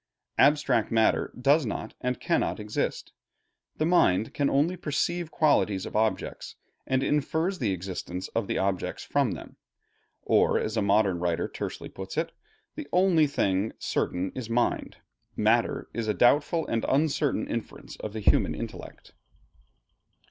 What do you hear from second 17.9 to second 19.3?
of the human intellect."